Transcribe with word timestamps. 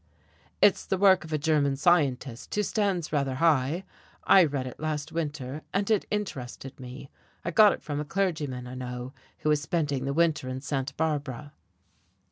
"It's 0.63 0.83
the 0.83 0.97
work 0.97 1.23
of 1.23 1.31
a 1.31 1.37
German 1.37 1.75
scientist 1.75 2.55
who 2.55 2.63
stands 2.63 3.13
rather 3.13 3.35
high. 3.35 3.83
I 4.23 4.43
read 4.45 4.65
it 4.65 4.79
last 4.79 5.11
winter, 5.11 5.61
and 5.75 5.91
it 5.91 6.07
interested 6.09 6.79
me. 6.79 7.11
I 7.45 7.51
got 7.51 7.71
it 7.73 7.83
from 7.83 7.99
a 7.99 8.03
clergyman 8.03 8.65
I 8.65 8.73
know 8.73 9.13
who 9.41 9.51
is 9.51 9.61
spending 9.61 10.05
the 10.05 10.13
winter 10.15 10.49
in 10.49 10.61
Santa 10.61 10.95
Barbara." 10.95 11.53